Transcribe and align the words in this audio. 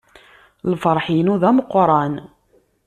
Lferḥ-inu 0.71 1.35
d 1.41 1.43
ameqqran. 1.49 2.13